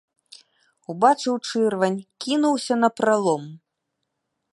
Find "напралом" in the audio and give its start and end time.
2.85-3.43